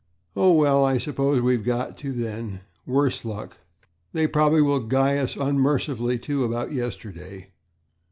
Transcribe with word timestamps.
"Oh, 0.35 0.51
well, 0.53 0.83
I 0.83 0.97
suppose 0.97 1.41
we've 1.41 1.63
got 1.63 1.95
to, 1.99 2.11
then, 2.11 2.61
worse 2.87 3.23
luck. 3.23 3.59
They 4.13 4.25
probably 4.25 4.63
will 4.63 4.79
guy 4.79 5.19
us 5.19 5.35
unmercifully, 5.35 6.17
too, 6.17 6.43
about 6.43 6.71
yesterday. 6.71 7.51